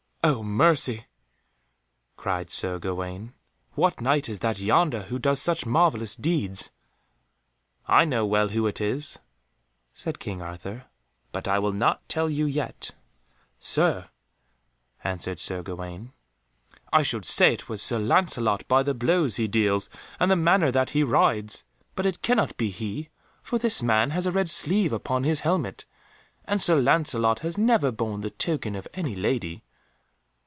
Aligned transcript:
"O 0.23 0.43
mercy!" 0.43 1.05
cried 2.15 2.51
Sir 2.51 2.77
Gawaine, 2.77 3.33
"what 3.73 3.99
Knight 4.01 4.29
is 4.29 4.37
that 4.37 4.59
yonder 4.59 5.01
who 5.03 5.17
does 5.17 5.41
such 5.41 5.65
marvellous 5.65 6.15
deeds?" 6.15 6.69
"I 7.87 8.05
know 8.05 8.23
well 8.27 8.49
who 8.49 8.67
it 8.67 8.79
is," 8.79 9.17
said 9.95 10.19
King 10.19 10.39
Arthur, 10.39 10.85
"but 11.31 11.47
I 11.47 11.57
will 11.57 11.73
not 11.73 12.07
tell 12.07 12.29
you 12.29 12.45
yet." 12.45 12.91
"Sir," 13.57 14.09
answered 15.03 15.39
Sir 15.39 15.63
Gawaine, 15.63 16.13
"I 16.93 17.01
should 17.01 17.25
say 17.25 17.55
it 17.55 17.67
was 17.67 17.81
Sir 17.81 17.97
Lancelot 17.97 18.67
by 18.67 18.83
the 18.83 18.93
blows 18.93 19.37
he 19.37 19.47
deals 19.47 19.89
and 20.19 20.29
the 20.29 20.35
manner 20.35 20.69
that 20.69 20.91
he 20.91 21.01
rides, 21.01 21.65
but 21.95 22.05
it 22.05 22.21
cannot 22.21 22.55
be 22.57 22.69
he, 22.69 23.09
for 23.41 23.57
this 23.57 23.81
man 23.81 24.11
has 24.11 24.27
a 24.27 24.31
red 24.31 24.51
sleeve 24.51 24.93
upon 24.93 25.23
his 25.23 25.39
helmet, 25.39 25.85
and 26.45 26.61
Sir 26.61 26.79
Lancelot 26.79 27.39
has 27.39 27.57
never 27.57 27.91
borne 27.91 28.21
the 28.21 28.29
token 28.29 28.75
of 28.75 28.87
any 28.93 29.15
lady." 29.15 29.63